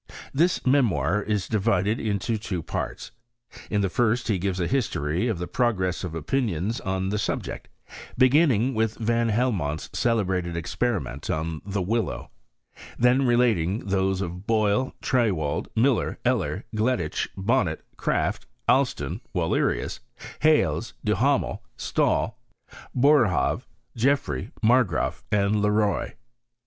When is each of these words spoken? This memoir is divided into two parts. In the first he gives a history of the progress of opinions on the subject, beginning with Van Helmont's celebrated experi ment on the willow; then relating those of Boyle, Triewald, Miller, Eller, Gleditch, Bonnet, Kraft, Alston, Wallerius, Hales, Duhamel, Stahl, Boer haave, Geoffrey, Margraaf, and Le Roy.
This 0.33 0.65
memoir 0.65 1.21
is 1.21 1.47
divided 1.47 1.99
into 1.99 2.39
two 2.39 2.63
parts. 2.63 3.11
In 3.69 3.81
the 3.81 3.87
first 3.89 4.29
he 4.29 4.39
gives 4.39 4.59
a 4.59 4.65
history 4.65 5.27
of 5.27 5.37
the 5.37 5.45
progress 5.45 6.03
of 6.03 6.15
opinions 6.15 6.79
on 6.81 7.09
the 7.09 7.19
subject, 7.19 7.67
beginning 8.17 8.73
with 8.73 8.95
Van 8.97 9.29
Helmont's 9.29 9.91
celebrated 9.93 10.55
experi 10.55 11.03
ment 11.03 11.29
on 11.29 11.61
the 11.63 11.83
willow; 11.83 12.31
then 12.97 13.27
relating 13.27 13.85
those 13.85 14.21
of 14.21 14.47
Boyle, 14.47 14.95
Triewald, 15.03 15.67
Miller, 15.75 16.17
Eller, 16.25 16.65
Gleditch, 16.75 17.27
Bonnet, 17.37 17.85
Kraft, 17.95 18.47
Alston, 18.67 19.21
Wallerius, 19.35 19.99
Hales, 20.39 20.95
Duhamel, 21.03 21.61
Stahl, 21.77 22.39
Boer 22.95 23.27
haave, 23.27 23.67
Geoffrey, 23.95 24.49
Margraaf, 24.63 25.21
and 25.31 25.61
Le 25.61 25.69
Roy. 25.69 26.15